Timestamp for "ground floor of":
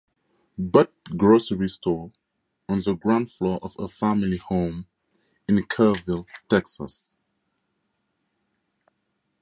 2.95-3.75